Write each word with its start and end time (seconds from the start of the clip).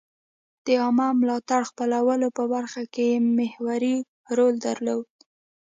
د 0.65 0.67
عامه 0.81 1.07
ملاتړ 1.21 1.61
خپلولو 1.69 2.27
په 2.37 2.43
برخه 2.53 2.83
کې 2.93 3.07
محوري 3.37 3.97
رول 4.37 4.55
درلود. 4.67 5.09